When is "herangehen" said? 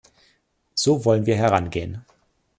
1.35-2.03